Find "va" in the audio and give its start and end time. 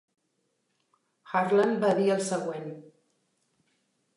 1.85-1.91